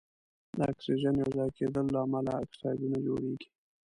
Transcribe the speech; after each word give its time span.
د 0.57 0.59
اکسیجن 0.71 1.13
یو 1.21 1.29
ځای 1.37 1.49
کیدلو 1.57 1.91
له 1.93 1.99
امله 2.05 2.33
اکسایدونه 2.43 2.97
جوړیږي. 3.05 3.47